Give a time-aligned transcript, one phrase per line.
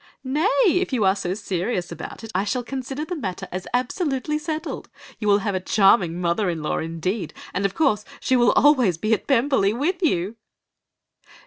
[0.23, 4.39] "'Nay, if you are so serious about it, I shall consider the matter as absolutely
[4.39, 4.89] settled.
[5.19, 8.97] You will have a charming mother in law indeed, and of course she will always
[8.97, 10.37] be at Pemberley with you.